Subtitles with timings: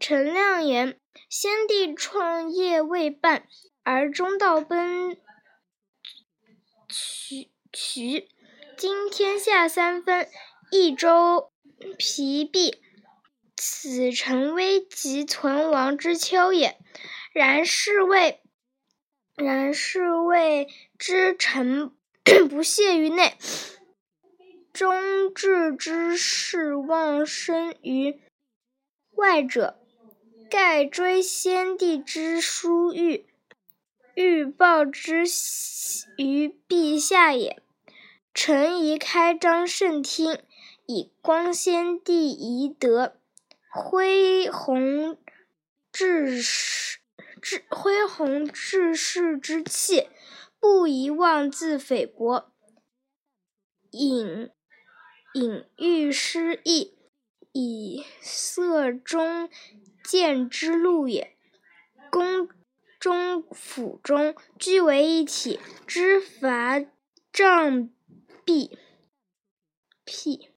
[0.00, 0.98] 陈亮言
[1.30, 3.46] ：“先帝创业未半，
[3.82, 5.16] 而中道崩
[6.88, 8.28] 渠渠，
[8.76, 10.28] 今天下三分，
[10.70, 11.52] 益州
[11.96, 12.80] 疲弊，
[13.56, 16.78] 此诚危急存亡之秋也。
[17.32, 18.42] 然侍卫，
[19.36, 20.68] 然侍卫
[20.98, 21.92] 之臣
[22.50, 23.36] 不懈于内，
[24.72, 28.20] 忠志之士忘身于
[29.12, 29.78] 外者。”
[30.52, 33.24] 盖追先帝之殊遇，
[34.14, 35.24] 欲报之
[36.18, 37.62] 于陛下也。
[38.34, 40.38] 臣宜开张圣听，
[40.84, 43.16] 以光先帝遗德，
[43.70, 45.16] 恢弘
[45.90, 46.98] 志士
[47.40, 50.10] 志恢弘志士之气，
[50.60, 52.52] 不宜妄自菲薄，
[53.90, 54.50] 引
[55.32, 56.94] 引喻失义，
[57.52, 59.48] 以塞忠。
[60.04, 61.36] 见之路也。
[62.10, 62.48] 宫
[62.98, 66.84] 中府中俱为一体，知罚
[67.32, 67.90] 杖
[68.44, 68.78] 辟。
[70.04, 70.48] 辟。